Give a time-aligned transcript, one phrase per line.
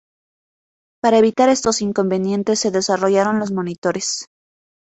[0.99, 4.25] Para evitar estos inconvenientes se desarrollaron los monitores.